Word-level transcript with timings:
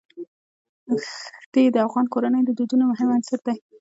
ښتې 1.43 1.61
د 1.71 1.75
افغان 1.87 2.05
کورنیو 2.13 2.47
د 2.47 2.51
دودونو 2.57 2.83
مهم 2.91 3.09
عنصر 3.15 3.39
دی. 3.45 3.57